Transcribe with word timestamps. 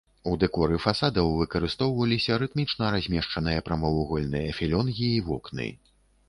У 0.29 0.31
дэкоры 0.43 0.77
фасадаў 0.85 1.27
выкарыстоўваліся 1.41 2.37
рытмічна 2.43 2.89
размешчаныя 2.97 3.59
прамавугольныя 3.69 4.57
філёнгі 4.63 5.07
і 5.21 5.23
вокны. 5.31 5.69